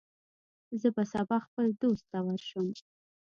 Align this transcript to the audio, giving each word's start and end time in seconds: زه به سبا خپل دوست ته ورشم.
زه 0.81 0.87
به 0.95 1.03
سبا 1.11 1.37
خپل 1.45 1.67
دوست 1.81 2.05
ته 2.11 2.19
ورشم. 2.27 2.67